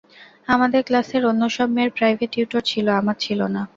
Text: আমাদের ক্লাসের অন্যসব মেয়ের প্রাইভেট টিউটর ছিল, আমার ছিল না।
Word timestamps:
আমাদের 0.47 0.81
ক্লাসের 0.83 1.23
অন্যসব 1.25 1.67
মেয়ের 1.75 1.91
প্রাইভেট 1.97 2.29
টিউটর 2.33 2.61
ছিল, 2.63 2.87
আমার 2.99 3.15
ছিল 3.19 3.39
না। 3.55 3.61